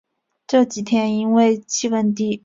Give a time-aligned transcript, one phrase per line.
[0.47, 2.35] 这几天因为气温低